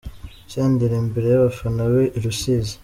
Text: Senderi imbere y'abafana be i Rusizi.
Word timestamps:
Senderi 0.53 0.95
imbere 1.03 1.25
y'abafana 1.29 1.83
be 1.91 2.03
i 2.17 2.19
Rusizi. 2.23 2.75